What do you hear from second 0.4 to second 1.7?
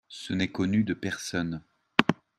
connu de personne.